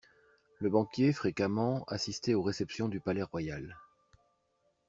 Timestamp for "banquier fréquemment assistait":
0.71-2.33